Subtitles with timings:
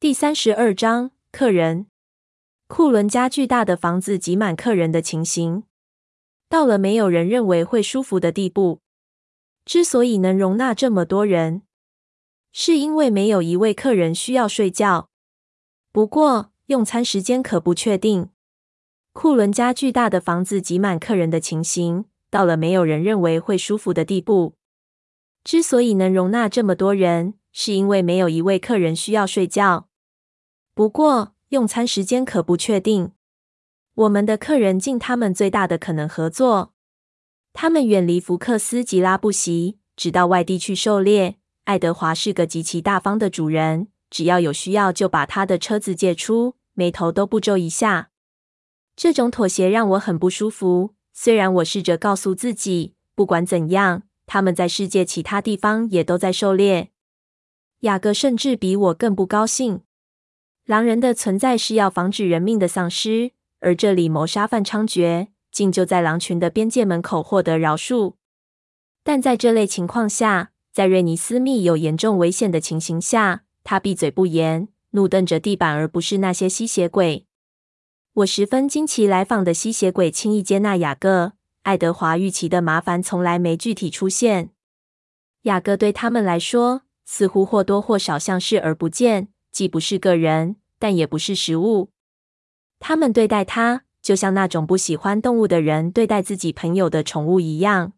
[0.00, 1.84] 第三十二章客人。
[2.68, 5.64] 库伦家巨大的房子挤满客人的情形，
[6.48, 8.80] 到了没有人认为会舒服的地步。
[9.66, 11.60] 之所以能容纳这么多人，
[12.50, 15.10] 是因为没有一位客人需要睡觉。
[15.92, 18.30] 不过，用餐时间可不确定。
[19.12, 24.54] 库伦家巨大的房子挤满客人的情形，到了没有人认为会舒服的地步。
[25.44, 29.89] 之所以能容纳这么多人，是因为没有一位客人需要睡觉。
[30.80, 33.12] 不过，用餐时间可不确定。
[33.92, 36.72] 我们的客人尽他们最大的可能合作。
[37.52, 41.36] 他们远离福克斯吉拉布席，只到外地去狩猎。
[41.64, 48.08] 爱德华是个极其大方的主人，只要有需要就把他的车子借出，眉头都不皱一下。
[48.96, 50.94] 这种妥协让我很不舒服。
[51.12, 56.90] 虽然我试着告诉自己，不管怎样，他们在世界其他地方也都在狩猎。
[57.80, 59.82] 雅各甚至比我更不高兴。
[60.70, 68.14] 狼人的存在是要防止人命的丧失，而这里谋杀犯猖獗，竟就在狼群的边界门口获得饶恕。
[69.02, 77.26] 但在这类情况下，在瑞尼斯密有严重危险的情形下，他闭嘴不言，怒瞪着地板，而不是那些吸血鬼。
[78.12, 81.32] 我十分惊奇，来访的吸血鬼轻易接纳雅各。
[81.62, 84.50] 爱德华预期的麻烦从来没具体出现。
[85.42, 90.56] 雅各对他们来说，似乎或多或少像视而不见，既不是个人。
[90.82, 91.90] 但也不是食物。
[92.78, 97.92] 他们对待他，就像那种不喜欢动物的人对待自己朋友的宠物一样。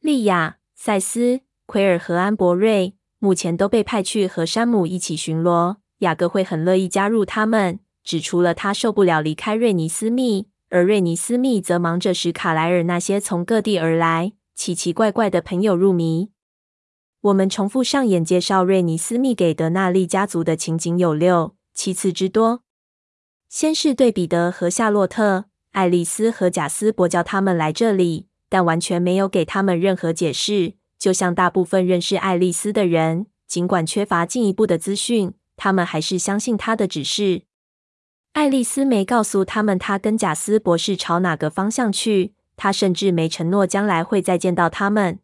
[0.00, 5.76] 莉亚、赛斯、奎尔和安博瑞目前都被派去和山姆一起巡逻。
[5.98, 16.30] 雅各会很乐意加入他们，只除了他受不了离开瑞尼斯密，而瑞尼斯密则忙着使卡莱尔那些从各地而来奇奇怪怪的朋友入迷。
[17.24, 21.54] 我们重复上演介绍瑞尼斯密给德纳利家族的情景有六。
[21.72, 22.60] 七次之多。
[23.48, 30.74] 先是对彼得和夏洛特、爱丽丝和贾斯伯叫他们来这里，但完全没有给他们任何解释。
[30.98, 37.44] 就像大部分认识爱丽丝的人，尽管缺乏进一步的资讯，他们还是相信他的指示。
[38.34, 45.20] 爱丽丝没告诉他们她跟贾斯伯是朝哪个方向去，她甚至没承诺将来会再见到他们。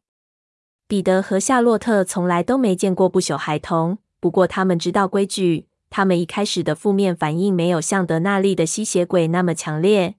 [0.91, 5.69] 彼得和夏洛特从来都没见过不朽孩童，不过他们知道规矩。
[5.89, 10.17] 他们一开始的负面反应没有像德纳利的吸血鬼那么强烈。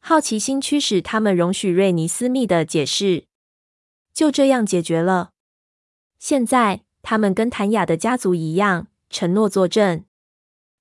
[0.00, 3.26] 好奇心驱使他们容许瑞尼斯密的解释，
[4.14, 5.32] 就这样解决了。
[6.18, 10.02] 现在，他们跟谭雅的家族一样，承诺作证。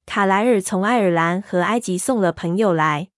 [0.06, 3.09] 卡莱尔从爱尔兰和埃及送了朋友来，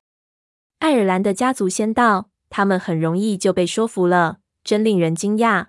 [0.80, 5.68] 爱尔兰的家族先到，他们很容易就被说服了，真令人惊讶。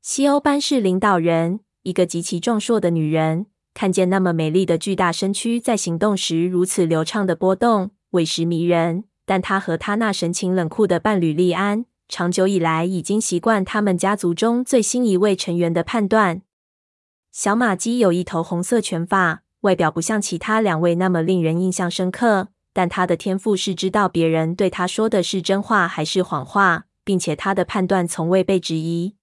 [0.00, 3.46] 西欧班是领导人，一个极其壮硕的女人。
[3.74, 9.04] 看见那么美丽的巨大身躯在行动时如此流畅的波动，委实迷人。
[9.26, 16.42] 但她和她那神情冷酷的伴侣利安，长久以来已经习惯他们家族中最新一位成员的判断。
[17.30, 29.17] 小马姬有一头红色卷发，外表不像其他两位那么令人印象深刻，但他的天赋是知道别人对他说的是真话还是谎话，并且他的判断从未被质疑。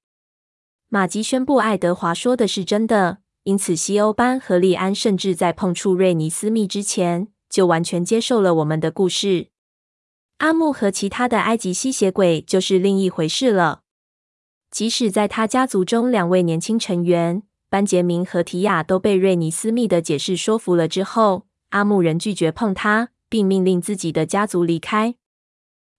[0.95, 3.17] 玛姬宣布爱德华说的是真的。
[3.43, 9.49] 因此，西欧班和利安甚至在碰触瑞尼斯密之前，就完全接受了我们的故事。
[10.37, 13.81] 阿木和其他的埃及吸血鬼就是另一回事了。
[14.71, 25.15] 即使在他家族中，两位年轻成员班杰明和提亚都被瑞尼斯密的解释说服了之后，阿木仍拒绝碰他，并命令自己的家族离开。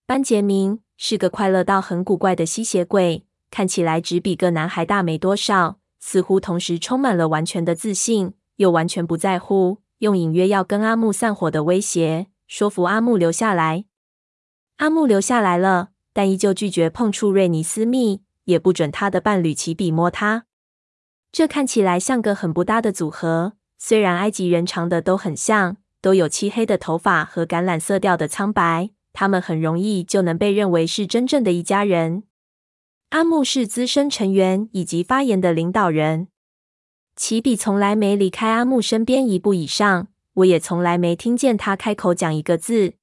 [0.07, 5.79] 班杰明是个快乐到很古怪的吸血鬼，看起来只比个男孩大没多少。
[5.99, 13.85] 似乎同时充满了完全的自信，又完全不在乎，用隐约要跟阿木散伙的威胁说服阿木留下来。
[14.77, 20.45] 阿木留下来了，但依旧拒绝碰触瑞尼斯密，也不准他的伴侣起笔摸他。
[21.31, 23.53] 这看起来像个很不搭的组合。
[23.79, 32.23] 虽然埃及人长得都很像，都有漆黑的头发和橄榄色调的苍白，他们很容易就能被认为是真正的一家人。
[33.11, 36.27] 阿木是资深成员以及发言的领导人，
[37.15, 42.95] 起笔从来没离开阿木身边一步以上，我也从来没听见他开口讲一个字。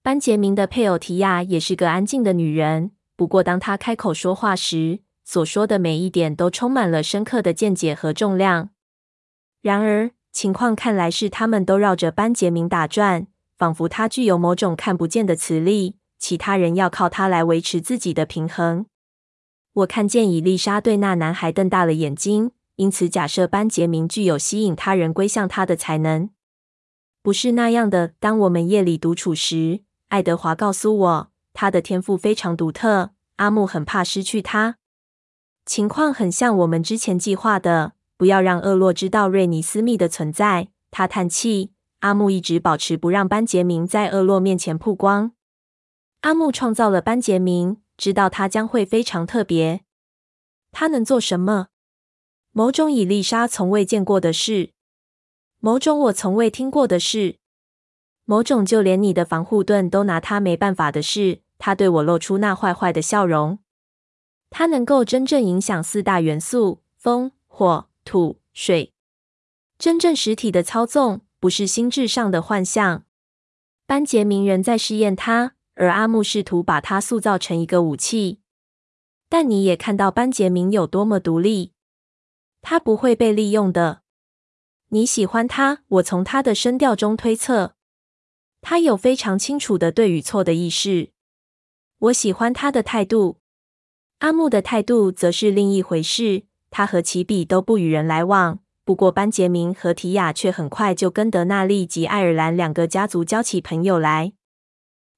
[0.00, 8.70] 班杰明的配偶提亚也是个安静的女人，不过当她开口说话时，所说的每一点都充满了深刻的见解和重量。
[9.60, 13.26] 然而，情况看来是他们都绕着班杰明打转，
[13.58, 18.86] 仿佛他具有某种看不见的磁力，其他人要靠他来维持自己的平衡。
[19.76, 26.30] 我看见伊丽莎对那男孩瞪大了眼睛，因此假设班杰明具有吸引他人归向他的才能。
[27.22, 28.14] 不是那样的。
[28.18, 33.10] 当我们夜里独处时，爱德华告诉我，他的天赋非常独特。
[33.36, 34.78] 阿木很怕失去他。
[35.66, 40.68] 情况很像我们之前计划的，不要让厄洛知道瑞尼斯密的存在。
[40.90, 41.72] 他叹气。
[42.00, 45.32] 阿木一直保持不让班杰明在厄洛面前曝光。
[46.22, 49.82] 阿木创造了班杰明，知道他将会非常特别。
[50.72, 51.68] 他能做什么？
[52.52, 54.72] 某种伊丽莎从未见过的事，
[55.60, 57.36] 某种我从未听过的事，
[58.24, 61.40] 某种就连你的防护盾都拿他没办法的事。
[61.58, 63.58] 他对我露出那坏坏的笑容。
[64.50, 68.92] 他能够真正影响四大元素：风、火、土、水。
[69.78, 73.04] 真正实体的操纵，不是心智上的幻象。
[73.86, 78.40] 班杰明仍在试验他，而阿木试图把他塑造成一个武器。
[79.28, 81.72] 但你也看到班杰明有多么独立。
[82.60, 84.02] 他不会被利用的。
[84.88, 87.74] 你喜欢他，我从他的声调中推测，
[88.60, 91.10] 他有非常清楚的对与错的意识。
[91.98, 93.38] 我喜欢他的态度，
[94.18, 96.44] 阿木的态度则是另一回事。
[96.70, 104.34] 他和齐比都不与人来往，不过班杰明和提亚却很快就跟德纳利及爱尔兰两个家族交起朋友来。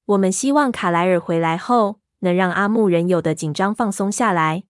[0.09, 4.63] 我们希望卡莱尔回来后能让阿木人有的紧张放松下来。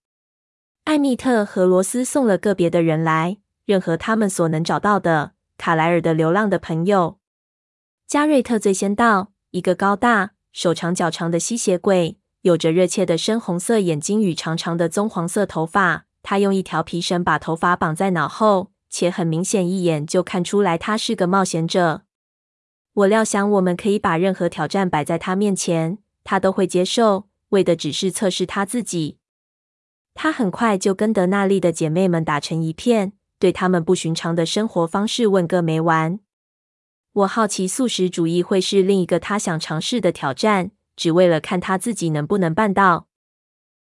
[0.83, 7.19] 艾米特和罗斯送了个别的人来，任何他们所能找到的卡莱尔的流浪的朋友。
[8.05, 10.31] 加瑞特最先到，一个高大。
[10.51, 16.05] 手长脚长的吸血鬼，有着热切的深红色眼睛与长长的棕黄色头发。
[16.21, 22.01] 他用一条皮绳把头发绑在脑后，且很明显一眼就看出来他是个冒险者。
[22.93, 29.17] 我料想我们可以把任何挑战摆在他面前，他都会接受，为的只是测试他自己。
[30.13, 36.19] 他很快就跟德纳利的姐妹们打成一片，对他们不寻常的生活方式问个没完。
[37.13, 43.07] 我好奇素食主义会是另一个他想尝试的挑战，只为了看他自己能不能办到。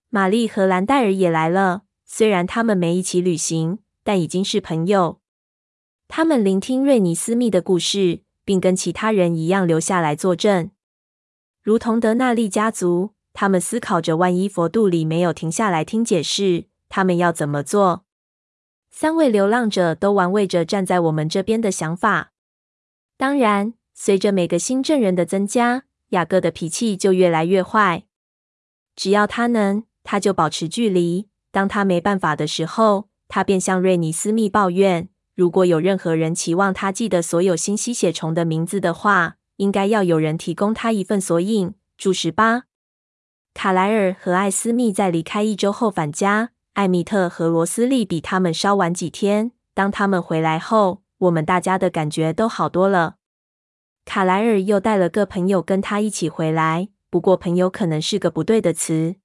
[0.09, 5.19] 玛丽和兰戴尔也来了，虽然他们没一起旅行，但已经是朋友。
[6.07, 10.71] 他们聆听瑞尼斯密的故事，并跟其他人一样留下来作证。
[11.61, 18.05] 如同德纳利家族，他们思考着：万一佛度里没有停下来听解释，他们要怎么做？
[18.91, 22.31] 三位流浪者都玩味着站在我们这边的想法。
[23.17, 28.03] 当然，随着每个新证人的增加，雅各的脾气就越来越坏。
[28.95, 35.09] 只要他能，他就保持距离；当他没办法的时候，他便向瑞尼斯密抱怨。
[35.35, 41.73] 如果有任何人期望他记得所有新吸血虫的名字的话，应该要有人提供他一份索引。
[41.97, 42.63] 注十八。
[43.53, 49.51] 卡莱尔和艾斯密在离开一周后返家，艾米特和罗斯利比他们稍晚几天。
[49.73, 53.15] 当他们回来后，我们大家的感觉都好多了。
[54.05, 59.15] 卡莱尔又带了个朋友跟他一起回来，不过朋友可能是个不对的词。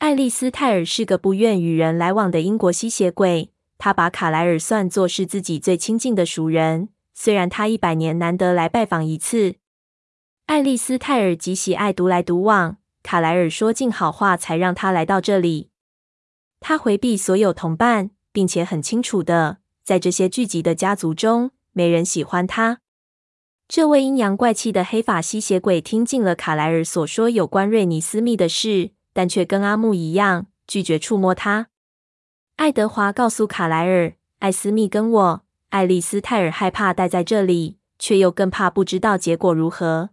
[0.00, 9.56] 爱丽丝泰尔是个不愿与人来往的英国吸血鬼，他把卡莱尔算作是自己最亲近的熟人，虽然他一百年难得来拜访一次。
[10.46, 15.70] 爱丽丝泰尔极喜爱独来独往，卡莱尔说尽好话才让他来到这里。
[16.60, 19.58] 他回避所有同伴，并且很清楚的。
[19.82, 22.80] 在这些聚集的家族中，没人喜欢他。
[23.68, 31.68] 这位阴阳怪气的黑发吸血鬼听尽了卡莱尔所说有关瑞尼斯密的事，但却跟阿木一样拒绝触摸他。
[32.56, 40.10] 爱德华告诉卡莱尔，艾斯密跟我，爱丽丝泰尔害怕待在这里，却又更怕不知道结果如何。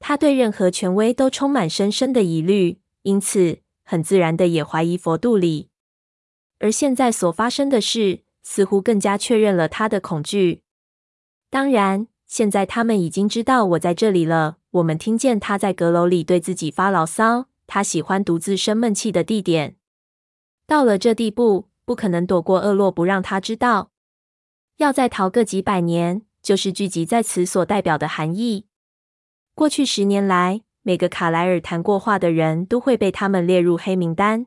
[0.00, 5.68] 他对任何权威都充满深深的疑虑，因此很自然的也怀疑佛度里。
[6.58, 10.62] 而现在所发生的事，似乎更加确认了他的恐惧。
[11.50, 14.56] 当然，现在他们已经知道我在这里了。
[14.70, 17.48] 我们听见他在阁楼里对自己发牢骚。
[17.66, 19.76] 他喜欢独自生闷气的地点。
[20.66, 23.90] 到了这地步，不可能躲过厄洛不让他知道。
[24.78, 28.66] 要再逃个几百年，就是聚集在此所代表的含义。
[29.54, 34.46] 过去十年来，每个卡莱尔谈过话的人都会被他们列入黑名单。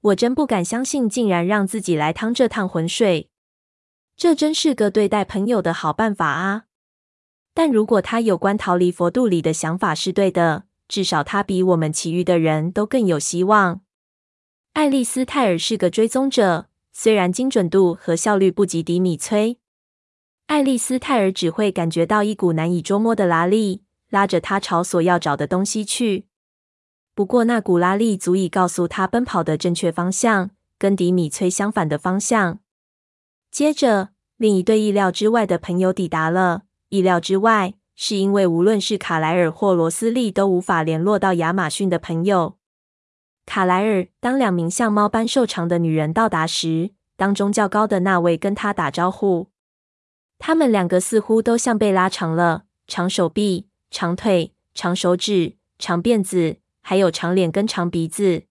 [0.00, 3.28] 我真不敢相信，竟然让自己来趟这趟浑水。
[4.16, 6.64] 这真是个对待朋友的好办法啊！
[7.52, 13.82] 但如果他有关逃离佛度里的想法是对的，至少他比我们其余的人都更有希望。
[14.76, 19.58] 爱丽丝泰尔是个追踪者，虽然精准度和效率不及迪米崔。
[20.48, 23.80] 爱丽丝泰尔只会感觉到一股难以捉摸的拉力，
[24.10, 26.26] 拉着他朝所要找的东西去。
[27.14, 32.58] 不过，那股拉力足以告诉他奔跑的正确方向，跟迪米崔相反的方向。
[33.50, 36.64] 接着，另一对意料之外的朋友抵达了。
[36.90, 42.55] 意料之外，是因为无论是卡莱尔或罗斯利都无法联络到亚马逊的朋友。
[43.46, 49.48] 卡莱尔，当两名像猫般瘦长的女人到达时，当中较高的那位跟他打招呼。
[50.38, 58.42] 他们两个似乎都像被拉长了，长手臂、长腿、长手指、长辫子，还有长脸跟长鼻子。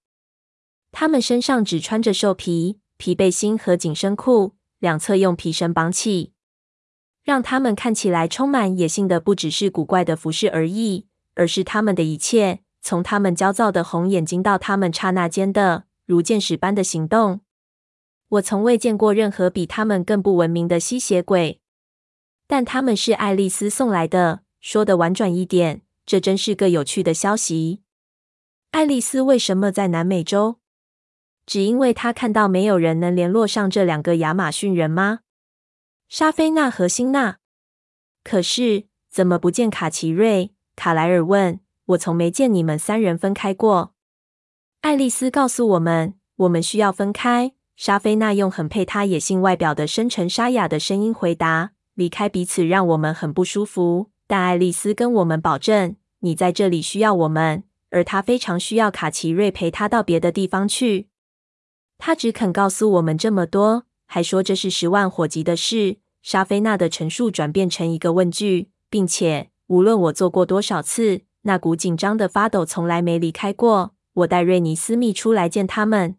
[0.91, 6.31] 他们身上只穿着兽皮皮背心和紧身裤，两侧用皮绳绑起。
[7.23, 17.41] 让他们看起来充满野性的，不只是古怪的服饰而已，而是他们的一切，从他们焦躁的红眼睛到他们刹那间的如箭矢般的行动。
[18.29, 21.59] 我从未见过任何比他们更不文明的吸血鬼，
[22.45, 24.41] 但他们是爱丽丝送来的。
[24.61, 27.81] 说的婉转一点，这真是个有趣的消息。
[28.69, 30.57] 爱丽丝为什么在南美洲？
[31.47, 35.21] 只因为她看到没有人能联络上这两个亚马逊人吗？
[36.07, 37.37] 莎菲娜和辛娜，
[38.23, 40.53] 可是怎么不见卡奇瑞？
[40.75, 41.59] 卡莱尔问。
[41.87, 43.93] 我从没见你们三人分开过。
[44.81, 47.53] 爱丽丝告诉我们，我们需要分开。
[47.75, 61.09] 莎菲娜用很配她野性外表的深沉沙哑的声音回答：“离开彼此让我们很不舒服。”但爱丽丝跟我们保证，你在这里需要我们，而她非常需要卡奇瑞陪她到别的地方去。
[61.97, 63.85] 她只肯告诉我们这么多。
[64.07, 65.97] 还说这是十万火急的事。
[66.21, 73.93] 莎菲娜的陈述转变成一个问句，并且无论我做过多少次，那股紧张的发抖从来没离开过。
[74.13, 76.15] 我带瑞尼斯密出来见他们，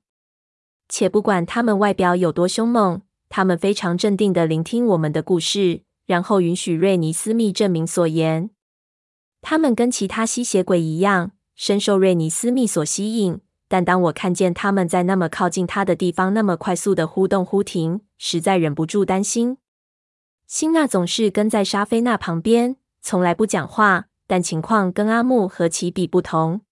[0.88, 8.50] 且不管他们外表有多凶猛，他们非常镇定地聆听我们的故事，然后允许瑞尼斯密证明所言。
[9.42, 13.40] 他们跟其他吸血鬼一样，深受瑞尼斯密所吸引。
[13.66, 19.56] 但当我看见他们在那么靠近他的地方那么快速的忽动忽停，实在忍不住担心。
[20.46, 24.06] 辛娜总是跟在莎菲娜旁边，从来不讲话。
[24.26, 26.62] 但情况跟阿木和奇比不同。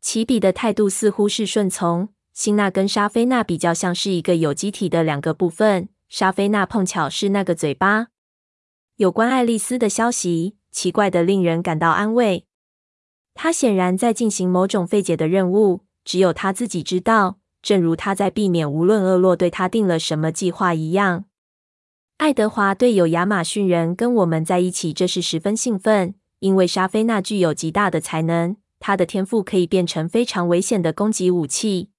[0.00, 5.88] 奇比的态度似乎是顺从，辛娜跟莎菲娜比较像是一个有机体的两个部分。
[6.08, 8.08] 莎菲娜碰巧是那个嘴巴。
[8.96, 12.46] 有关爱丽丝的消息，奇怪的令人感到安慰。
[13.34, 15.80] 她显然在进行某种费解的任务。
[16.04, 21.24] 只有她自己知道，正如她在避免无论厄洛对她定了什么计划一样。
[22.18, 31.90] 爱德华对有亚马逊人跟我们在一起这是十分兴奋，因为莎菲娜具有极大的才能，她的天赋可以变成非常危险的攻击武器。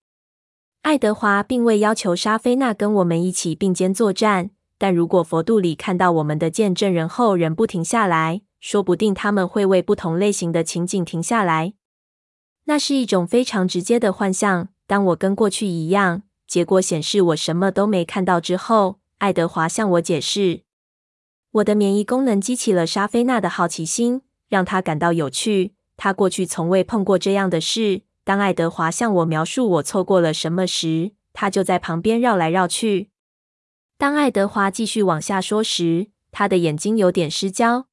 [0.84, 11.74] 爱德华并未要求莎菲娜跟我们一起并肩作战，但如果佛度里看到我们的见证人后仍不停下来，说不定他们会为不同类型的情景停下来。
[12.65, 14.70] 那是一种非常直接的幻象。
[14.86, 20.62] 当我跟过去一样，结果显示我什么都没看到之后，爱德华向我解释，
[21.51, 25.74] 我的免疫功能激起了莎菲娜的好奇心，让他感到有趣。
[25.96, 28.01] 他过去从未碰过这样的事。
[28.24, 33.10] 当爱德华向我描述我错过了什么时，他就在旁边绕来绕去。
[33.98, 37.88] 当爱德华继续往下说时，他的眼睛有点失焦。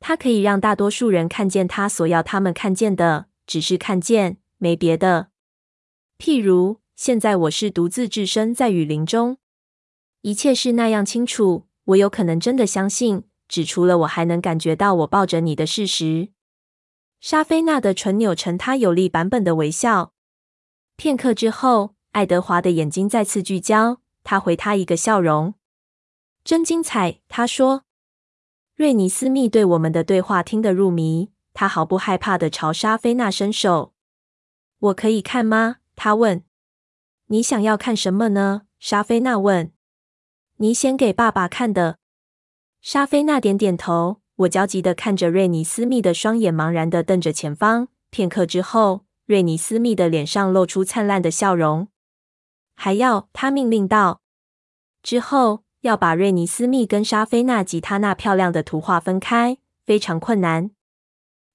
[0.00, 3.26] 他可以让大多数人看见他所要他们看见的。
[3.46, 5.28] 只是看见，没别的。
[6.18, 9.36] 譬如，现在我是独自置身在雨林中，
[10.22, 16.30] 一切是那样清楚，我有可能真的相信，指除了我还能感觉到我抱着你的事实。
[17.20, 20.14] 莎菲娜的唇扭成她有力版本的微笑。
[20.96, 25.52] 片刻之后，爱德华的眼睛再次聚焦，他回她一个笑容。
[26.42, 27.84] 真精彩，他说。
[28.74, 31.30] 瑞尼斯密对我们的对话听得入迷。
[31.52, 33.92] 他毫不害怕的朝莎菲娜伸手。
[34.80, 36.42] “我可以看吗？”他问。
[37.28, 39.70] “你想要看什么呢？”莎菲娜问。
[40.56, 41.98] “你先给爸爸看的。”
[42.84, 44.20] 莎菲娜点点头。
[44.34, 47.86] 我焦急地看着瑞尼斯密的双眼，茫然地瞪着前方。
[48.10, 51.86] 片刻之后，瑞尼斯密的脸上露出灿烂的笑容。
[52.74, 54.20] “还要？”他命令道。
[55.00, 60.72] 之后要把瑞尼斯密跟莎菲娜及她那漂亮的图画分开，非常困难。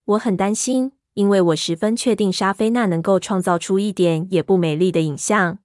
[0.05, 5.59] 我很担心，因为我十分确定莎菲娜能够创造出一点也不美丽的影像。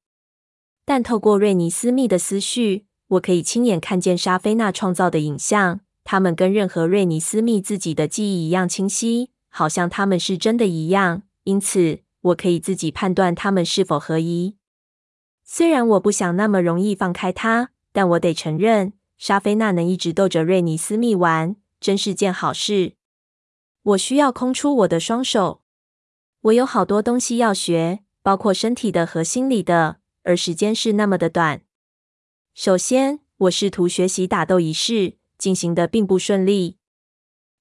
[0.84, 11.22] 但透过瑞尼斯密的思绪，我可以亲眼看见莎菲娜创造的影像，它们跟任何瑞尼斯密自己的记忆一样清晰，好像它们是真的一样。
[11.44, 14.56] 因此，我可以自己判断它们是否合宜。
[15.44, 22.94] 虽然我不想那么容易放开她，但我得承认，莎菲娜能一直逗着瑞尼斯密玩，真是件好事。
[23.82, 25.60] 我需要空出我的双手。
[26.42, 29.96] 我有好多东西要学，包括身体的和心理的。
[30.24, 31.62] 而时间是那么的短。
[32.54, 36.76] 首先，我试图学习打斗仪式，进行的并不顺利。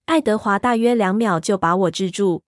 [0.06, 2.44] 爱德华大约两秒就把我制住，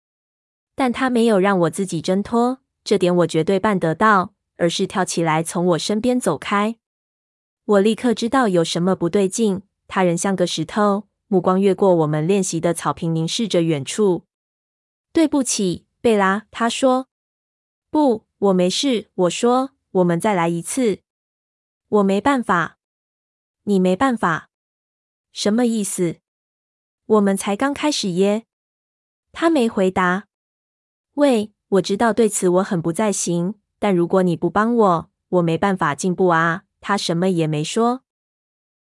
[0.74, 6.78] 但他没有让我自己挣脱，这点我绝对办得到，而是跳起来从我身边走开。
[7.66, 14.26] 我立刻知道有什么不对劲，他人像个石头，目光越过我们练习的草坪，凝视着远处。
[15.14, 17.08] 对不起，贝拉，他说。
[17.92, 19.10] 不，我没事。
[19.14, 21.02] 我说，我们再来一次。
[21.92, 22.78] 我没办法。
[23.64, 24.50] 你没办法？
[25.34, 26.22] 什么意思？
[27.06, 28.46] 我们才刚开始耶。
[29.34, 30.28] 他没回答。
[31.16, 36.64] 喂，我知道对此我很不在行，但如果你不帮我，我没办法进步啊。
[36.80, 38.04] 他什么也没说。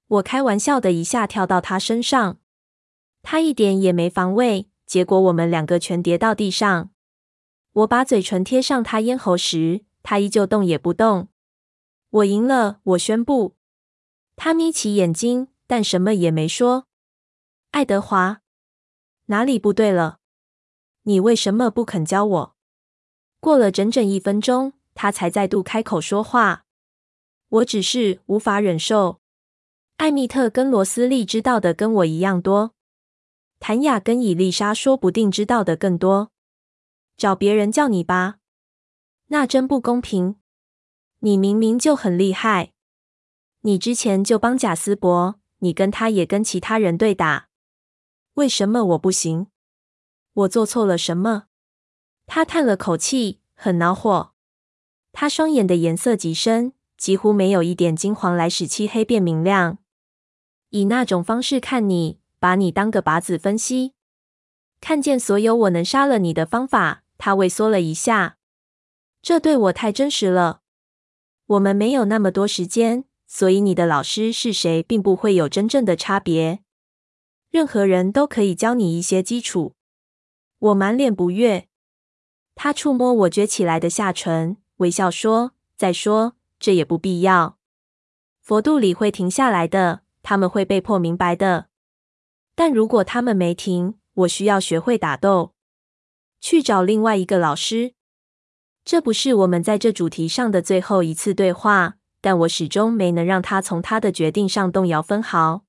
[0.07, 2.39] 我开玩笑的一下跳到他身上，
[3.23, 6.91] 他一点也没防卫，结果我们两个全跌到地上。
[7.73, 11.29] 我把嘴唇贴上他咽喉时，他依旧动也不动。
[12.11, 13.55] 我赢了，我宣布。
[14.35, 16.89] 他眯起眼睛，但什么也没说。
[17.71, 18.43] 爱德华，
[19.27, 20.19] 哪里不对了？
[21.03, 22.57] 你为什么不肯教我？
[23.39, 26.65] 过了整整一分钟，他才再度开口说话。
[27.49, 29.21] 我只是无法忍受。
[29.99, 32.75] 艾蜜特跟罗斯利知道的跟我一样多，
[33.61, 36.33] 谭雅跟伊丽莎说不定知道的更多。
[37.17, 38.39] 找别人叫你吧，
[39.27, 40.40] 那真不公平。
[41.21, 42.73] 你明明就很厉害，
[43.61, 47.49] 你之前就帮贾斯伯，你跟他也跟其他人对打。
[48.35, 49.49] 为什么我不行？
[50.33, 51.45] 我做错了什么？
[52.27, 54.33] 他叹了口气，很恼火。
[55.13, 59.77] 他双眼的颜色极深，几乎没有一点金黄来使漆黑变明亮。
[60.71, 63.93] 以那种方式看你，把你当个靶子分析，
[64.81, 67.03] 看见所有我能杀了你的方法。
[67.19, 68.39] 他畏缩了一下，
[69.21, 70.63] 这对我太真实了。
[71.51, 76.61] 我们没有那么多时间，所以你的老师是谁，并不会有真正的差别。
[77.51, 79.75] 任何人都可以教你一些基础。
[80.61, 81.67] 我满脸不悦。
[82.55, 87.59] 他触摸我撅起来的下唇，微笑说：“再说，这也不必要。
[88.41, 91.67] 佛度里会停下来的，他们会被迫明白的。
[92.55, 95.55] 但如果他们没停，我需要学会打斗。
[96.41, 97.95] 去找另外一个老师。
[98.85, 105.65] 这不是我们在这主题上的最后一次对话，但我始终没能让他从他的决定上动摇分毫。”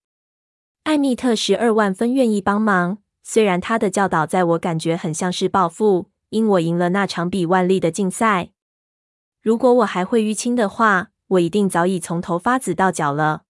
[0.83, 8.49] 艾蜜特十二万分愿意帮忙，虽然他的教导在我感觉很像是报复，因我赢了那场比万利的竞赛。
[9.41, 13.43] 如果我还会淤青的话，我一定早已从头发紫到脚了。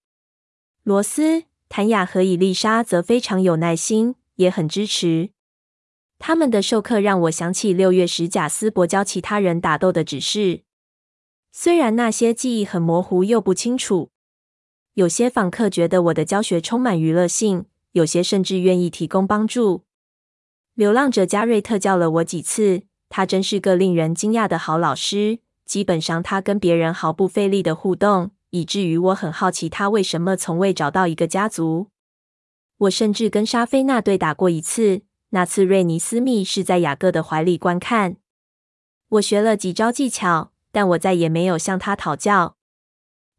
[0.82, 5.30] 罗斯、谭雅和伊丽莎则非常有耐心，也很支持。
[6.24, 10.60] 他们的授课让我想起六月时贾斯伯教其他人打斗的指示，
[11.50, 14.12] 虽然那些记忆很模糊又不清楚。
[14.94, 19.82] 有些访客觉得我的教学充满娱乐性，有些甚至愿意提供帮助。
[20.74, 25.40] 流浪者加瑞特教了我几次，他真是个令人惊讶的好老师。
[25.66, 31.88] 基本上，他跟别人毫不费力的互动，以至于我很好奇他为什么从未找到一个家族。
[32.78, 35.02] 我甚至跟莎菲娜对打过一次，
[35.34, 38.16] 那次瑞尼斯密是在雅各的怀里观看。
[39.08, 42.56] 我学了几招技巧，但我再也没有向他讨教。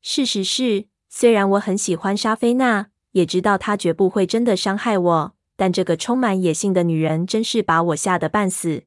[0.01, 0.85] 事实是。
[1.15, 8.85] 虽然我很喜欢莎菲娜，也知道她绝不会真的伤害我，但这个充满野性的女人真是把我吓得半死。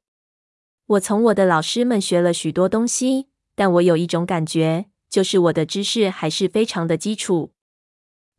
[0.87, 7.53] 我从我的老师们学了许多东西，但我有一种感觉，就是我的知识还是非常的基础。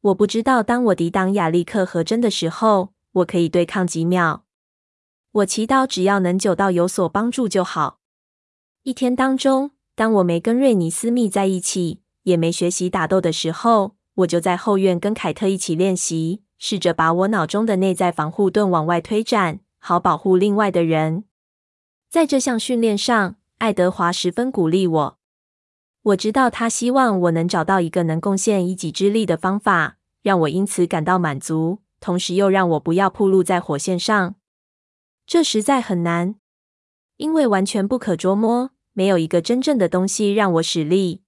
[0.02, 4.44] 我不知道当我抵挡亚历克和针的时候，我可以对抗几秒。
[5.32, 8.00] 我祈祷只要能久到有所帮助就好。
[8.82, 12.00] 一天当中，当我没跟瑞尼斯密在一起。
[12.24, 21.24] 也没学习打斗的时候，我就在后院跟凯特一起练习，试着把我脑中的内在防护盾往外推展，好保护另外的人。
[22.10, 25.18] 在这项训练上，爱德华十分鼓励我。
[26.02, 34.34] 我知道他希望我能找到一个能贡献一己之力的方法，让我因此感到满足，同时又让我不要暴露在火线上。
[35.28, 36.36] 这实在很难，
[37.18, 41.20] 因为完全不可捉摸，没有一个真正的东西让我使力。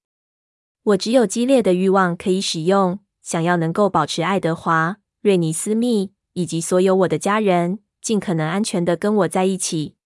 [0.82, 9.96] 我只有激烈的欲望可以使用，想要能够保持爱德华、瑞尼斯密以及所有我的家人尽可能安全的跟我在一起。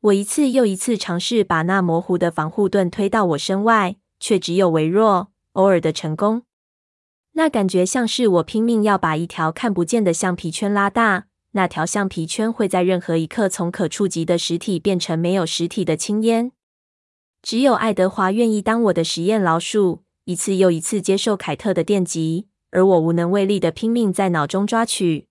[0.00, 6.42] 我一次又一次尝试把那模糊的防护盾推到我身外，却只有微弱、偶尔的成功。
[7.32, 16.52] 那感觉像是我拼命要把一条看不见的橡皮圈拉大，那条橡皮圈会在任何一刻从可触及的实体变成没有实体的青烟。
[17.40, 25.28] 只有爱德华愿意当我的实验老鼠，一次又一次接受凯特的电击，而我无能为力的拼命在脑中抓取。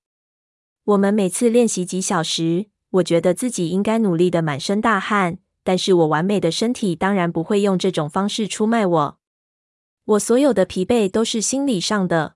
[0.85, 9.19] 我们每次练习几小时，我觉得自己应该努力的满身大汗，但是我完美的身体当然不会用这种方式出卖我。
[10.05, 12.33] 我所有的疲惫都是心理上的。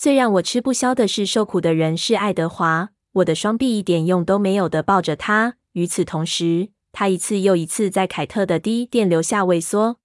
[0.00, 2.88] 最让我吃不消的是，受苦的人是爱德华。
[3.12, 9.98] 我的双臂一点用都没有的抱着他，与此同时，他一次又一次在凯特的低电流下萎缩。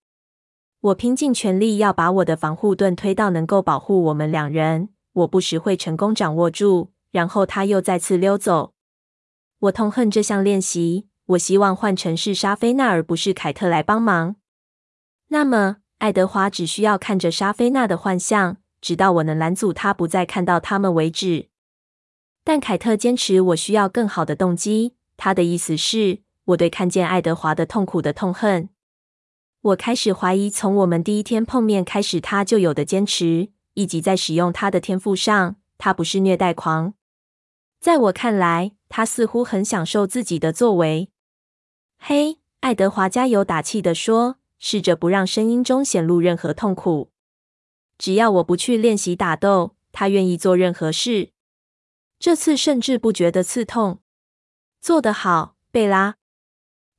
[0.81, 4.89] 我拼尽全力要把我的防护盾推到能够保护我们两人。
[5.13, 6.91] 我不时会成功掌握住。
[7.11, 8.73] 然后他又再次溜走。
[9.59, 11.07] 我痛恨这项练习。
[11.27, 14.35] 我希望换成是莎菲娜而不是凯特来帮忙。
[15.29, 21.47] 那么，爱德华只需要看着莎菲娜的幻象，直到我能拦阻他不再看到他们为止。
[22.43, 24.93] 但凯特坚持我需要更好的动机。
[25.17, 28.69] 他的意思是，我对看见爱德华的痛苦的痛恨。
[29.61, 36.93] 我开始怀疑，从我们第一天碰面开始，他就有的坚持，以及在使用他的天赋上，他不是虐待狂。
[37.79, 41.09] 在我看来，他似乎很享受自己的作为。
[41.97, 47.09] 嘿，爱德华加油打气地说，试着不让声音中显露任何痛苦。
[47.97, 51.31] 只要我不去练习打斗，他愿意做任何事。
[52.19, 53.99] 这次甚至不觉得刺痛。
[54.81, 56.15] 做得好，贝拉。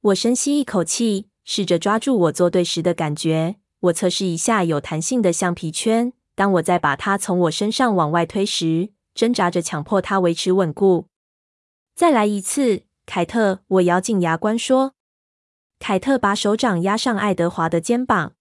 [0.00, 3.56] 我深吸一口气，试着抓住我做对时的感觉。
[3.80, 6.12] 我测试一下有弹性的橡皮圈。
[6.35, 11.09] 当我再把它从我身上往外推时，挣扎着强迫它维持稳固。
[11.94, 13.61] 再来一次，凯特！
[13.68, 14.94] 我咬紧牙关说。
[15.78, 18.35] 凯特把手掌压上爱德华的肩膀，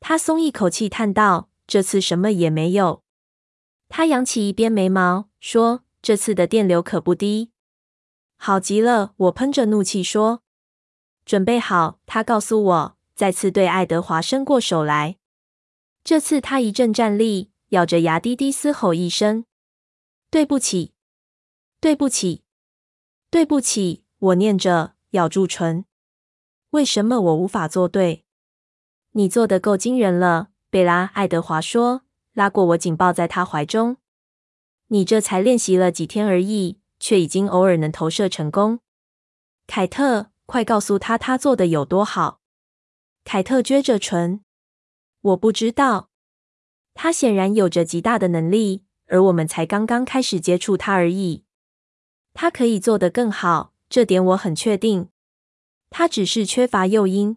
[0.00, 3.02] 他松一口气，叹道：“这次什么也没有。”
[3.88, 7.50] 他扬起一边眉毛，说：“这次的电流可不低。”
[8.36, 9.14] 好极了！
[9.16, 10.42] 我喷着怒气说
[11.24, 15.16] ：“准备好！”他告诉我，再次对爱德华伸过手来。
[16.02, 19.44] 这次他一阵战栗，咬着牙，低低嘶吼一声。
[20.30, 20.92] 对不起，
[21.80, 22.42] 对不起，
[23.30, 24.04] 对不起！
[24.18, 25.84] 我念着，咬住唇。
[26.70, 28.24] 为什么我无法做对？
[29.12, 31.12] 你做的够惊人了，贝拉。
[31.14, 33.98] 爱德华说，拉过我，紧抱在他怀中。
[34.88, 38.80] 你这才练习了几天而已，却已经偶尔能投射成功。
[39.68, 42.40] 凯特，快告诉他他做得有多好。
[43.22, 44.42] 凯特撅着唇，
[45.20, 46.10] 我不知道。
[46.92, 48.82] 他显然有着极大的能力。
[49.06, 51.44] 而我们才刚刚开始接触他而已。
[52.32, 55.10] 他可以做得更好，这点我很确定。
[55.90, 57.36] 他只是缺乏诱因。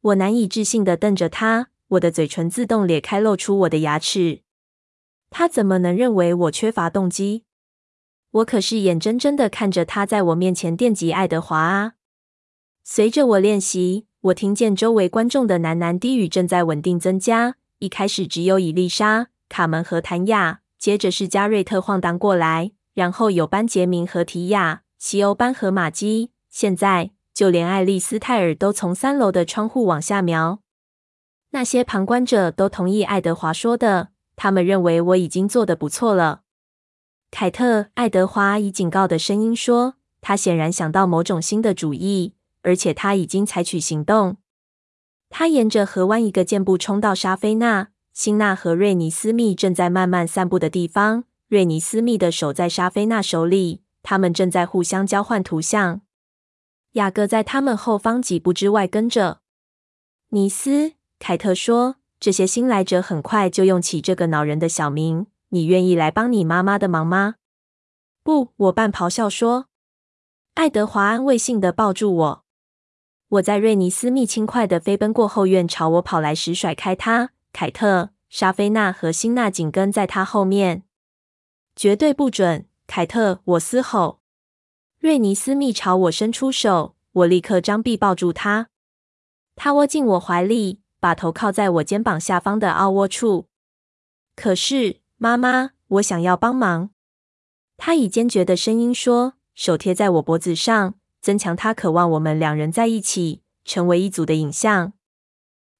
[0.00, 4.42] 我难以置信地瞪着他，我的嘴唇自动裂开，露出我的牙齿。
[5.30, 7.44] 他怎么能认为我缺乏动机？
[8.30, 11.92] 我可是眼睁睁的看着他在我面前电击爱德华啊！
[12.82, 17.56] 随着我练习，我听见周围观众的喃喃低语正在稳定增加。
[17.78, 20.60] 一开始只有伊丽莎、卡门和谭雅。
[20.78, 26.30] 接着是加瑞特晃荡过来，然后有班杰明和提亚、西欧班和玛姬。
[26.50, 30.60] 现在就连爱丽丝泰尔都从三楼的窗户往下瞄。
[31.56, 36.42] 那些旁观者都同意爱德华说的，他们认为我已经做得不错了。
[37.30, 44.36] 凯特，爱德华以警告的声音说，他显然想到某种新的主意，而且他已经采取行动。
[45.30, 47.88] 他沿着河湾一个箭步冲到沙菲娜。
[48.12, 56.02] 辛纳和瑞尼斯密正在慢慢散步的地方，瑞尼斯密的手在沙菲娜手里，他们正在互相交换图像。
[56.92, 59.40] 雅各在他们后方几步之外跟着。
[60.28, 65.26] 尼斯，凯特说：“这些新来者很快就用起这个恼人的小名。
[65.50, 67.36] 你愿意来帮你妈妈的忙吗
[68.22, 69.66] ？”“不！”我半咆哮说。
[70.54, 72.44] 爱德华安慰性的抱住我。
[73.28, 77.30] 我在瑞尼斯密轻快的飞奔过后院朝我跑来时甩开他。
[77.52, 80.84] 凯特、莎菲娜和辛娜紧跟在他后面。
[81.74, 83.40] 绝对不准，凯特！
[83.44, 84.20] 我嘶吼。
[84.98, 88.68] 瑞尼斯密朝我伸出手，我立刻张臂抱住他。
[89.54, 93.48] 他窝进我怀里，把头靠在我肩膀下方的凹窝处。
[94.34, 96.90] 可是，妈妈，我想要帮忙。
[97.76, 104.92] 他以坚决的声音说，手贴在我脖子上，增强他渴望我们两人在一起，成为一组的影像。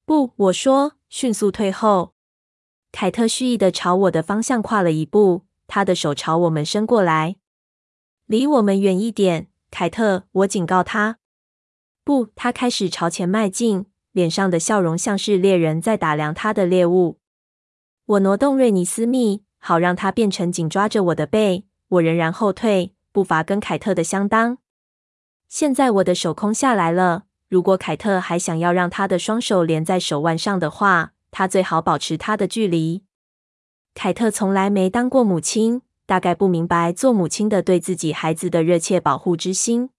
[0.05, 0.93] 不，我说。
[1.09, 2.13] 迅速退后，
[2.91, 7.37] 凯特蓄意的朝我的方向跨了一步，他的手朝我们伸过来，
[8.25, 11.19] 离我们远一点，凯特，我警告他。
[12.03, 13.85] 不，他开始朝前迈进，
[14.17, 17.19] 脸上的笑容像是猎人在打量他的猎物。
[18.07, 24.57] 我挪动瑞尼斯密，好让他变成紧抓着我的背，我仍然后退，步伐跟凯特的相当。
[25.47, 33.03] 现在我的手空下来了，如果凯特还想要让他的双手连在手腕上的话，他最好保持他的距离。
[33.93, 39.91] 凯特从来没当过母亲，大概不明白做母亲的对自己孩子的热切保护之心。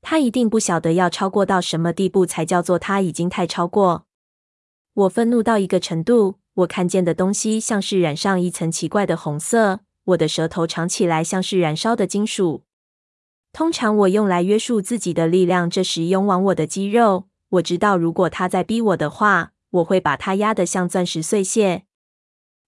[0.00, 4.06] 他一定不晓得要超过到什么地步才叫做他已经太超过。
[4.94, 12.64] 我愤怒到一个程度，我看见的东西像是染上一层奇怪的红色，我的舌头尝起来像是燃烧的金属。
[13.52, 17.28] 通常我用来约束自己的力量，这时涌往我的肌肉。
[17.50, 21.84] 我知道，如果他再逼我的话，我会把他压得像钻石碎屑。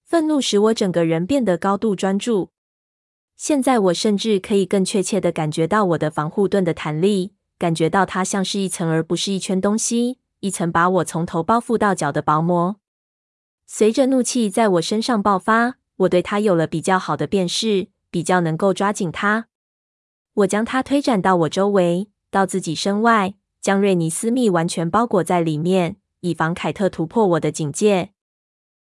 [0.05, 2.51] 愤怒使我整个人变得高度专注。
[3.41, 12.77] 现在我甚至可以更确切地感觉到我的防护盾的弹力，感觉到它像是一层而不是一圈东西，一层把我从头包覆到脚的薄膜。
[13.67, 19.47] 随着怒气在我身上爆发，我对它有了比较好的辨识，比较能够抓紧它。
[20.35, 28.11] 我将它推展到我周围，到自己身外，将瑞尼斯密完全包裹在里面，以防凯特突破我的警戒。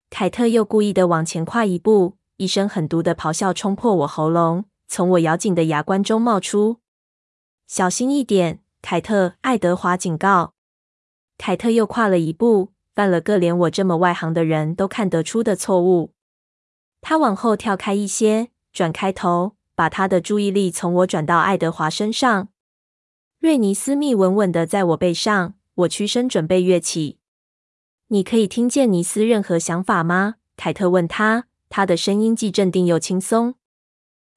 [0.10, 2.16] 凯特又故意地往前跨一步。
[2.40, 6.78] 一声狠毒的咆哮冲破我喉咙，从我咬紧的牙关中冒出。
[7.68, 9.34] 小心一点，凯特！
[9.42, 10.54] 爱德华警告。
[11.38, 16.14] 凯特又跨了一步，犯了个连我这么外行的人都看得出的错误。
[17.02, 22.48] 他往后跳开一些，转开头，把他的注意力从我转到爱德华身上。
[23.40, 27.18] 瑞尼斯密稳稳的在我背上，我屈身准备跃起。
[28.08, 30.36] 你可以听见尼斯任何想法吗？
[30.56, 31.49] 凯特问他。
[31.70, 33.56] 他的声音既镇定又轻松。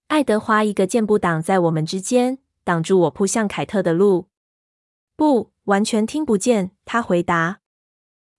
[0.09, 4.29] 爱德华一个箭步挡在我们之间，挡住我扑向凯特的路。
[5.17, 6.73] 不，完全听不见。
[6.85, 7.61] 他回答。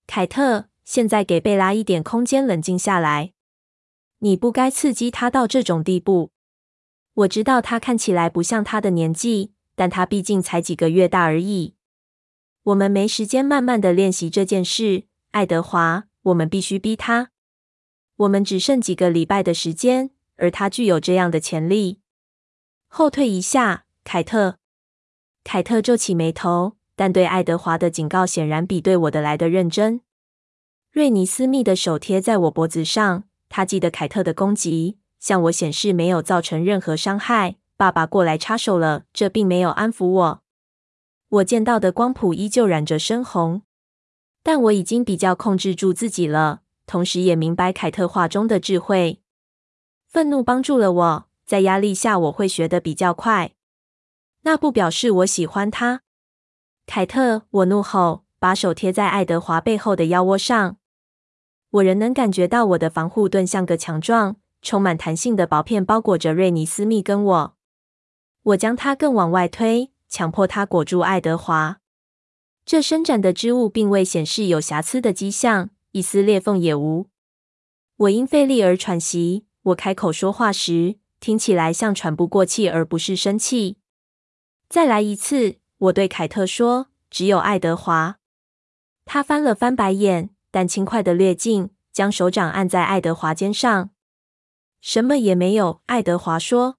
[0.06, 3.32] 凯特，现在给贝拉一点空间，冷静下来。
[4.18, 6.30] 你不该刺激他到这种地步。
[7.14, 11.74] 我知道他看起来不像他的年纪，但他毕竟才几个月大而已。
[12.62, 16.04] 我们没时间慢慢的练习这件事，爱德华。
[16.22, 17.32] 我们必须逼他。
[18.16, 22.00] 我们只剩几个礼拜的时间，而他具有这样的潜力。
[22.86, 24.58] 后退一下，凯特。
[25.42, 30.00] 凯特皱起眉头，但对爱德华的警告显然比对我的来得认真。
[30.92, 37.56] 瑞尼斯密的手贴在我脖子上，他记得凯特的攻击，向我显示没有造成任何伤害。
[37.76, 40.42] 爸爸过来插手了，这并没有安抚我。
[41.28, 43.62] 我见到的光谱依旧染着深红，
[44.44, 46.62] 但我已经比较控制住自己了。
[46.86, 49.20] 同时也明白凯特话中的智慧。
[50.06, 53.52] 愤怒帮助了我，在压力下我会学得比较快。
[54.42, 56.02] 那不表示我喜欢他。
[56.86, 60.76] 凯特，我怒吼，把手贴在爱德华背后的腰窝上。
[61.70, 67.56] 我仍能感觉到我的防护盾像个强壮、充满弹性的薄片包裹着瑞尼斯密跟我。
[68.42, 71.80] 我将他更往外推，强迫他裹住爱德华。
[72.64, 75.70] 这伸展的织物并未显示有瑕疵的迹象。
[75.94, 77.08] 一丝裂缝也无。
[77.96, 79.46] 我因费力而喘息。
[79.62, 83.78] 我开口说话时，听起来像喘不过气，而不是生气。
[84.68, 88.18] 再来一次，我对凯特说：“只有爱德华。”
[89.06, 93.90] 他翻了翻白眼，但轻快的略近，将手掌按在爱德华肩上。
[94.80, 96.78] 什么也没有，爱德华说。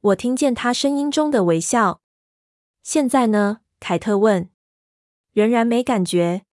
[0.00, 2.00] 我听见他声音中的微笑。
[2.82, 3.58] 现在呢？
[3.78, 4.48] 凯特问。
[5.32, 6.46] 仍然没感觉。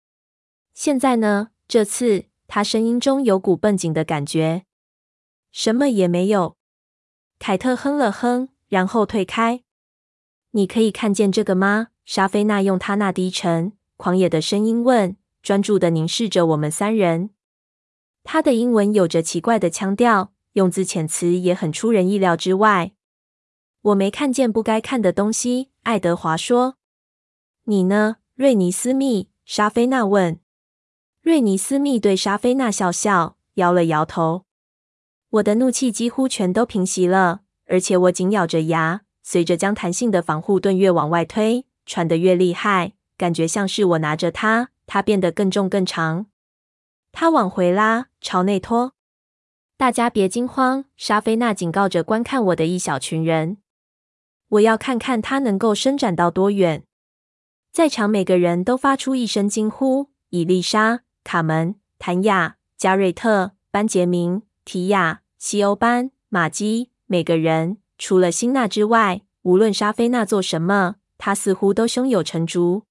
[0.73, 1.51] 现在呢？
[1.69, 4.65] 这次，他声音中有股绷紧的感觉。
[5.51, 6.57] 什么也没有。
[7.39, 9.63] 凯特哼了哼，然后退开。
[10.53, 11.89] 你可以看见这个吗？
[12.05, 17.31] 莎菲娜用她那低沉、狂野的声音问，专注的凝视着我们三人。
[18.23, 22.93] 他的英文有着奇怪的腔调，用字遣词也很出人意料之外。
[23.83, 26.77] 我没看见不该看的东西，爱德华说。
[27.65, 29.31] 你呢，瑞尼斯密？
[29.45, 30.41] 莎菲娜问。
[31.27, 34.45] 瑞尼斯密对莎菲娜笑笑，摇了摇头。
[35.31, 39.01] 我的怒气几乎全都平息了，而且我紧咬着牙。
[39.25, 46.27] 随着将弹性的防护盾越往外推，喘得越厉害，感觉像是我拿着它，它变得更重更长。
[47.11, 48.93] 它往回拉，朝内拖。
[49.77, 53.57] 大家别惊慌，莎菲娜警告着观看我的一小群人。
[54.51, 56.85] 我要看看它能够伸展到多远。
[57.73, 60.11] 在场每个人都发出一声惊呼。
[60.31, 61.01] 伊丽莎。
[61.27, 72.85] 卡门、谭雅、加瑞特、班杰明、提亚、西欧班、玛姬，每个人除了辛娜之外，无论莎菲娜做什么，她似乎都胸有成竹。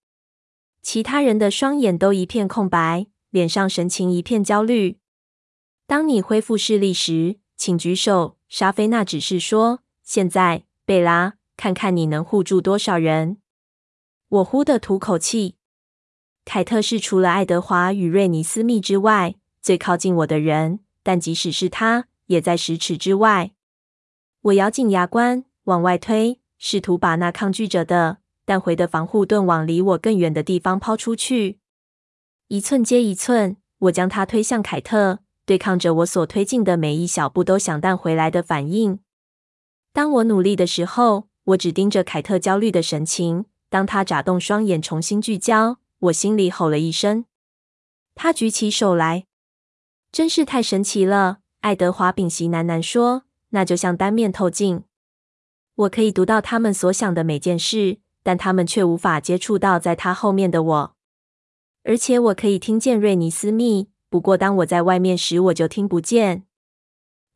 [0.82, 5.00] 其他人的双眼都一片空白，脸上神情一片焦虑。
[5.88, 8.36] 当你恢复视力时，请举手。
[8.50, 13.38] 莎菲娜只是说：“现在，贝拉，看看你能护住多少人。”
[14.28, 15.56] 我忽的吐口气。
[16.46, 23.52] 凯特是除了爱德华与瑞尼斯密之外最靠近我的人，但即使是他，也在十尺之外。
[24.44, 31.58] 我咬紧牙关，往外推，试图把那抗拒着的、但回的防护盾往离我更远的地方抛出去。
[32.48, 39.00] 一寸接一寸，我将它推向凯特，对抗着我所推进的每一小步都想弹回来的反应。
[39.92, 43.46] 当我努力的时候，我只盯着凯特焦虑的神情。
[43.68, 47.26] 当他眨动双眼，重新聚焦，我心里吼了一声。
[48.14, 49.26] 他举起手来，
[50.12, 51.40] 真是太神奇了。
[51.62, 54.84] 爱德华屏息喃喃说：“那就像单面透镜，
[55.74, 60.96] 我可以读到他们所想的每件事，但他们却无法接触到在他后面的我。
[61.84, 66.46] 而且我可以听见瑞尼斯密，不过当我在外面时，我就听不见。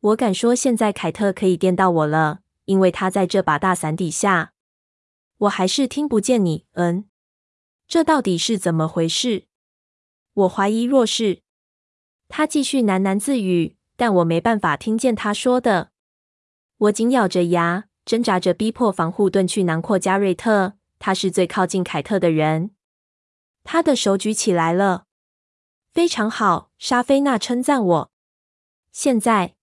[0.00, 4.52] 我敢说，现在凯特可以电到我了，因为他在这把大伞底下。
[5.38, 6.66] 我还是听不见你。
[6.72, 7.09] 嗯，
[7.90, 9.46] 这到底是怎么回事？
[10.32, 11.42] 我怀疑若是……
[12.28, 13.76] 他继续喃喃自语。
[13.96, 15.90] 但我没办法听见他说的。
[16.78, 20.72] 我紧咬着牙，挣扎着逼迫防护盾去囊括加瑞特。
[20.98, 22.70] 他是最靠近凯特的人。
[23.62, 25.04] 他的手举起来了。
[25.92, 28.10] 非常好，莎菲娜称赞我。
[28.90, 29.56] 现在，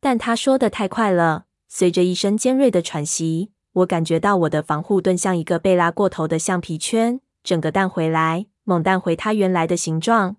[0.00, 1.44] 但他说得太快了。
[1.68, 10.36] 随着一声尖锐的喘息，我感觉到我的防护盾像一个被拉过头的橡皮圈，整个弹回来，猛弹回它原来的形状。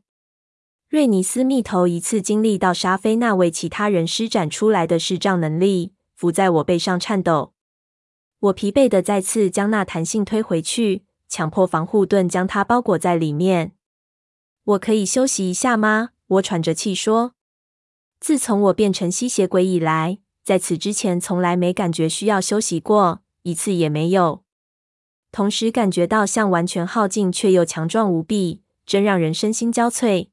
[0.89, 7.53] 瑞尼斯密头一次经历到莎菲娜为其他人施展出来的视障能力，伏在我背上颤抖。
[8.39, 13.71] 我疲惫的再次将那弹性推回去，强迫防护盾将它包裹在里面。
[14.65, 16.09] 我可以休息一下吗？
[16.27, 17.33] 我喘着气说。
[18.19, 24.42] 自从我变成吸血鬼以来，在此之前从来没感觉需要休息过，一次也没有。
[25.33, 30.27] 同时感觉到像完全耗尽却又强壮无比，真让人身心交瘁。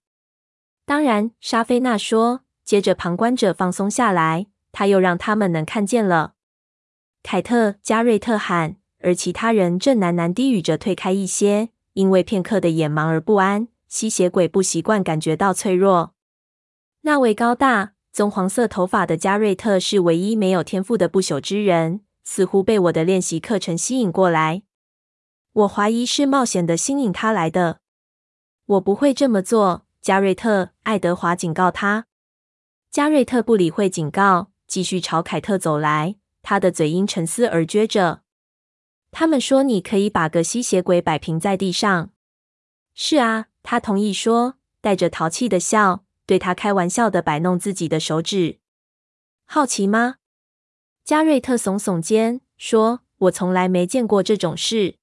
[0.84, 2.42] 当然，莎菲娜说。
[2.62, 6.34] 接着，旁观者放松下来，他又让他们能看见了。
[7.22, 13.68] 凯特·加瑞特喊，而其他人正喃喃低语着退开一些，因为片刻的眼盲而不安。
[13.88, 16.14] 吸血鬼不习惯感觉到脆弱。
[17.00, 24.62] 那位高大、棕黄色头发的加瑞特是唯一没有天赋的不朽之人，似乎被我的练习课程吸引过来。
[25.60, 27.80] 我怀疑是冒险的心引他来的。
[28.66, 29.86] 我不会这么做。
[30.00, 32.06] 加瑞特，爱德华警告他。
[32.90, 36.16] 加瑞特不理会警告，继续朝凯特走来。
[36.42, 38.22] 他的嘴因沉思而撅着。
[39.10, 42.10] 他们说你可以把个吸血鬼摆平在地上。
[42.94, 48.60] 是啊，他同意说，带着淘气的笑，对他开玩笑的摆弄自己的手指。
[49.44, 50.16] 好奇吗？
[51.04, 54.96] 加瑞特耸耸肩，说：“我从来没见过这种事，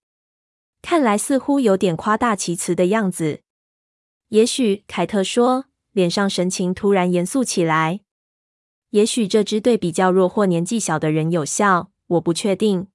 [0.89, 3.41] 看来似乎有点夸大其词的样子。”
[4.31, 7.99] 也许，凯特说，脸上神情突然严肃起来。
[8.91, 12.87] 也许这只对比较弱或年纪小的人有效，我不确定。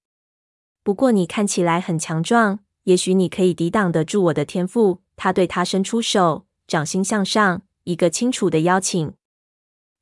[0.83, 5.03] 不过你看起来很强壮，也许你可以抵挡得住我的天赋。
[5.17, 9.13] 他对他伸出手，掌心向上，一个清楚的邀请。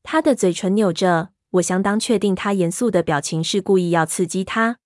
[0.04, 4.78] 他的嘴唇扭着，我相当确定他严肃的表情是故意要刺激他。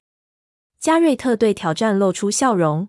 [0.81, 2.89] 加瑞特对挑战露出笑容，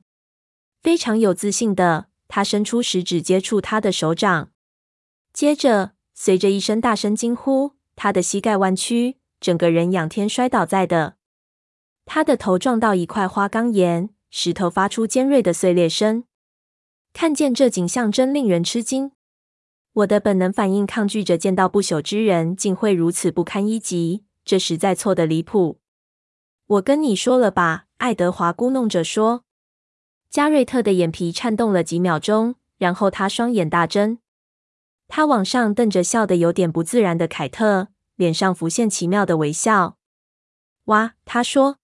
[0.86, 2.10] 非常有自信的。
[2.28, 4.52] 他伸出食指接触他的手掌，
[5.34, 11.16] 接着随着一声大声惊呼，他的膝盖弯曲，整个人仰天摔倒在地。
[12.06, 16.26] 他的头撞到一块花岗岩，石头发出尖锐的碎裂声。
[17.14, 19.12] 看见这景象真令人吃惊。
[19.94, 25.80] 我的本能反应抗拒着见到不朽之人竟会如此不堪一击，这实在错的离谱。
[26.68, 29.45] 我跟你说了吧，爱德华咕哝着说。
[30.36, 34.18] 加瑞特的眼皮颤动了几秒钟，然后他双眼大睁。
[35.08, 39.98] 他往上瞪着笑得有点不自然的凯特，脸上浮现奇妙的微笑。
[40.92, 41.78] “哇！”他说，“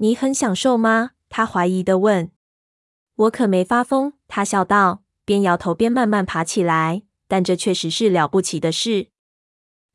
[0.00, 2.30] 你很享受吗？”他怀疑的问。
[3.16, 7.02] “我可没发疯。”他笑道，边摇头边慢慢爬起来。
[7.28, 9.08] “但这确实是了不起的事。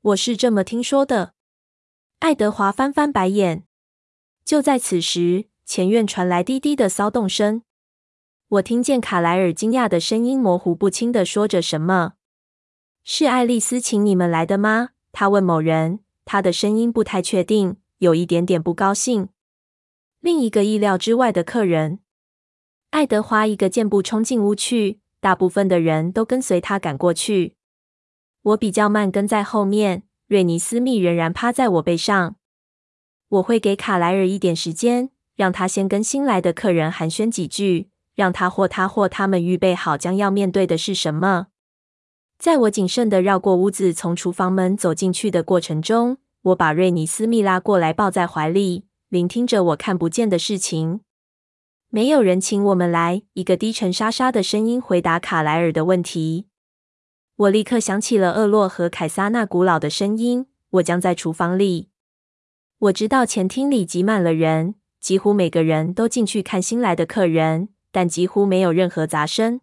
[0.02, 1.34] 我是这么听说的。”
[2.20, 3.64] 爱德华翻翻白眼。
[4.46, 5.50] 就在此时。
[5.66, 7.64] 前院传来低低的骚动声，
[8.54, 12.14] 我听见卡莱尔惊讶的声音模糊不清地说着什么。
[13.04, 19.30] “是爱丽丝请你们来的吗？”他问某人，他的声音不太确定，有一点点不高兴。
[20.20, 22.02] 另一个意料之外的客人，
[22.92, 27.56] 爱德华一个箭步冲进屋去，大部分的人都跟随他赶过去。
[28.44, 30.04] 我比较慢，跟在后面。
[30.28, 32.36] 瑞尼斯密仍然趴在我背上。
[33.30, 35.10] 我会给卡莱尔一点时间。
[35.36, 41.48] 让他先跟新来的客人寒暄几句，让他或他或他们预备好将要面对的是什么。
[42.38, 51.02] 在我谨慎地绕过屋子，从厨房门走进去的过程中，我把瑞尼斯密拉过来抱在怀里，聆听着我看不见的事情。
[51.90, 53.22] 没有人请我们来。
[53.34, 56.48] 一个低沉沙沙的声音回答卡莱尔的问题。
[57.36, 60.48] 我立刻想起了厄洛和凯撒那古老的声音。
[60.72, 61.90] 我将在厨房里。
[62.80, 69.62] 我知道前厅里挤满了人，几乎每个人都进去看新来的客人，但几乎没有任何杂声，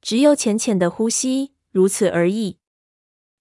[0.00, 2.58] 只有浅浅的呼吸，如此而已。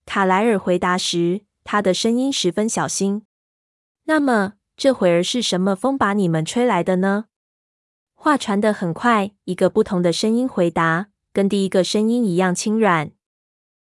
[0.06, 3.26] 卡莱尔回答时，他的声音十分小心。
[4.04, 7.28] 那么，这会儿是什么风把你们吹来的呢？
[8.14, 13.14] 话传得很快，一个不同的声音回答，跟第一个声音一样轻软。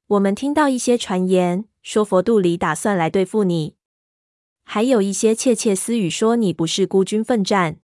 [0.06, 3.74] 我们听到一些传言，说佛度里打算来对付你。
[4.62, 7.80] 还有一些窃窃私语说你不是孤军奋战。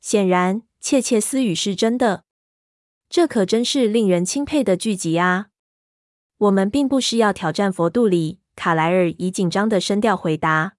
[0.00, 2.22] 显然，窃窃私语是真的。
[3.10, 5.48] 这可真是令人钦佩的剧集啊！
[6.38, 10.76] 我们并不是要挑战佛度里，卡莱尔以紧张的声调回答。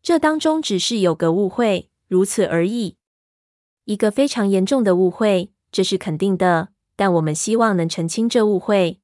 [0.00, 2.98] 这当中只是有个误会，如此而已。
[3.86, 6.68] 一个非常严重的误会，这是肯定的。
[6.94, 9.00] 但我们希望能澄清这误会。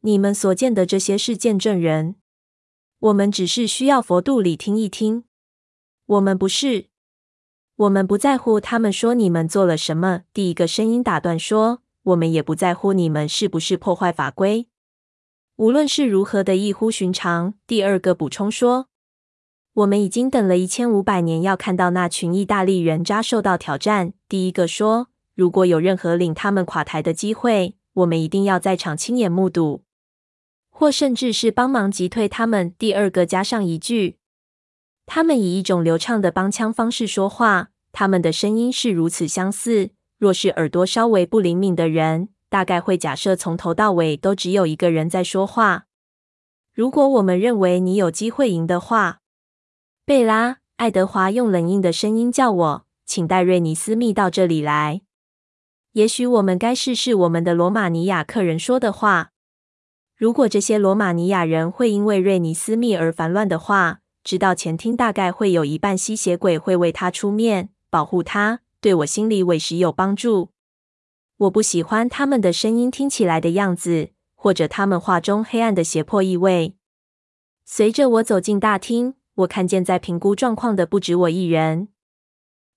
[0.00, 2.16] 你们所见的这些是见证人。
[2.98, 5.22] 我们只是需要佛度里听一听。
[6.06, 6.87] 我们不是，
[7.78, 10.22] 我们不在乎他们说你们做了什么。
[10.34, 14.66] 第一个声音打断说：“我们也不在乎你们是不是破坏法规，
[15.54, 18.88] 无论是如何的异乎寻常。”第二个补充说
[19.74, 25.06] ：“我们已经等了一千五百年，要看到那群意大利人渣受到挑战。”第一个说
[25.36, 29.84] ：“如果有任何令他们垮台的机会，我们一定要在场亲眼目睹。”
[30.68, 32.74] 或甚至是帮忙击退他们。
[32.76, 34.17] 第二个加上一句
[35.10, 39.90] ：“他们以一种流畅的帮腔方式说话，他们的声音是如此相似。
[40.18, 45.86] 若是耳朵稍微不灵敏的人，大概会假设从头到尾都只有一个人在说话。
[46.74, 49.20] 如果我们认为你有机会赢的话，
[50.04, 55.00] 贝拉，爱德华用冷硬的声音叫我，请带瑞尼斯密到这里来。
[55.92, 59.30] 也许我们该试试我们的罗马尼亚客人说的话。”
[60.14, 70.50] 如果这些罗马尼亚人会因为瑞尼斯密而烦乱的话，知道前厅大概会有一半吸血鬼会为他出面保护他，对我心里委实有帮助。
[71.38, 76.76] 我不喜欢他们的声音听起来的样子，或者他们话中黑暗的胁迫意味。
[77.64, 81.88] 随着我走进大厅，我看见在评估状况的不止我一人，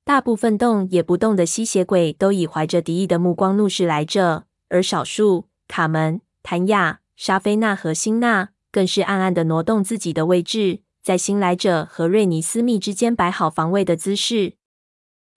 [0.06, 7.02] 大部分动也不动的吸血鬼都以怀着敌意的目光怒视来着，而少数卡门、谭雅。
[7.18, 14.54] 莎菲娜和辛娜更是暗暗的挪动自己的位置，在新来者和瑞尼斯密之间摆好防卫的姿势。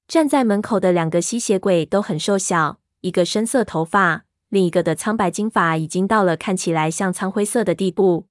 [0.07, 8.27] 站在门口的两个吸血鬼都很瘦小，一个深色头发，另一个的苍白金发已经到了看起来像苍灰色的地步。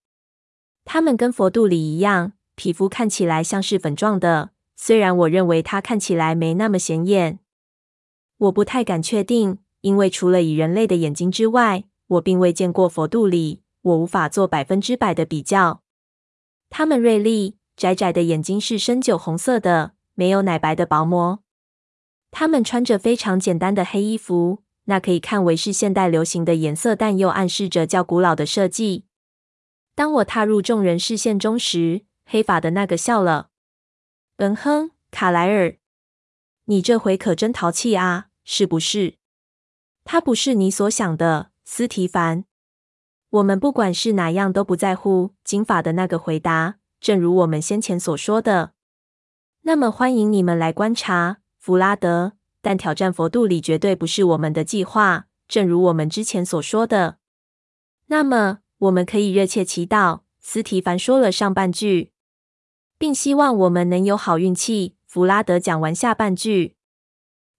[0.86, 7.40] 他们跟佛度里一样，皮肤看起来像是粉状的，虽然我认为他看起来没那么显眼。
[8.38, 15.83] 我不太敢确定，因为除了以人类的眼睛之外，我并未见过佛度里，我无法做百分之百的比较。
[16.76, 21.44] 他们锐利、窄窄的眼睛是深酒红色的，没有奶白的薄膜。
[22.32, 29.06] 他们穿着非常简单的黑衣服，那可以看为是现代流行的颜色，但又暗示着较古老的设计。
[29.94, 33.50] 当我踏入众人视线中时，黑发的那个笑了。
[34.38, 35.76] 嗯哼，卡莱尔，
[36.66, 39.18] 你这回可真淘气啊，是不是？
[40.04, 41.52] 他不是你所想的。
[41.64, 42.46] 斯提凡，
[43.34, 45.32] 我们不管是哪样都不在乎。
[45.44, 48.74] 金发的那个回答，正如我们先前所说的。
[49.64, 52.34] 那么欢迎你们来观察，弗拉德。
[52.62, 57.18] 但挑战佛度里绝对不是我们的计划，正如我们之前所说的。
[58.06, 60.22] 那么我们可以热切祈祷。
[60.40, 62.12] 斯提凡说了上半句，
[63.00, 64.96] 并希望我们能有好运气。
[65.08, 66.76] 弗拉德讲完下半句。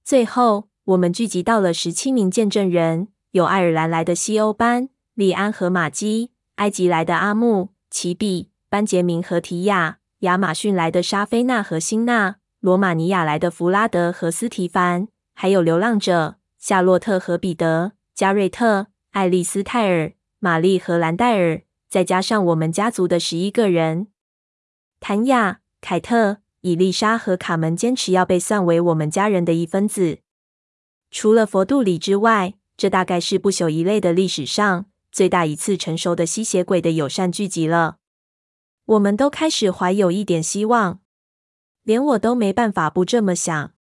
[0.05, 3.09] 最后，我们聚集到了十七名见证人。
[3.33, 24.09] 有爱尔兰来的西欧班、利安和玛姬，埃及来的阿木、奇比、班杰明和提亚，亚马逊来的莎菲娜和辛娜，罗马尼亚来的弗拉德和斯提凡，还有流浪者夏洛特和彼得、加瑞特、爱丽丝泰尔、玛丽和兰戴尔，再加上我们家族的十一个人。
[24.99, 30.19] 谭亚、凯特、伊丽莎和卡门坚持要被算为我们家人的一分子。
[31.13, 32.55] 除了佛度里之外。
[32.77, 37.99] 这大概是不朽一类的历史上最大一次成熟的吸血鬼的友善聚集了。
[38.85, 40.99] 我们都开始怀有一点希望。
[41.85, 43.75] 连我都没办法不这么想。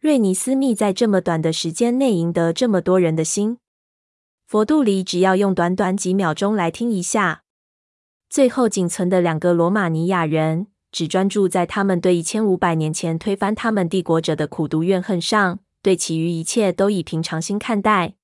[0.00, 3.58] 瑞尼斯密在这么短的时间内赢得这么多人的心，
[4.48, 7.44] 佛度里只要用短短几秒钟来听一下。
[8.28, 18.16] 最后仅存的两个罗马尼亚人，只专注在他们对一千五百年前推翻他们帝国者的苦毒怨恨上，对其余一切都以平常心看待。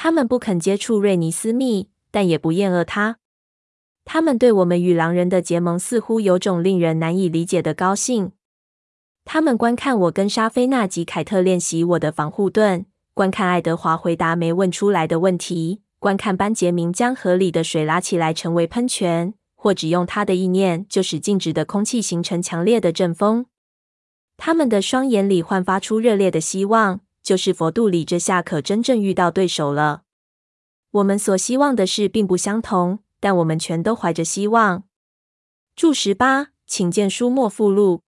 [0.00, 3.18] 他们不肯接触瑞尼斯密，但也不厌恶他。
[4.04, 8.30] 他们对我们与狼人的结盟似乎有种令人难以理解的高兴。
[9.24, 23.46] 他们观看我跟莎菲娜及凯特练习我的防护盾，观看爱德华回答没问出来的问题，观看班杰明将河里的水拉起来成为喷泉，或只用他的意念就使静止的空气形成强烈的阵风。
[24.36, 30.04] 他们的双眼里焕发出热烈的希望，就是佛度里这下可真正遇到对手了。
[30.92, 34.84] 我们所希望的事并不相同，但我们全都怀着希望。
[35.76, 38.00] 注十八，请见书末附录。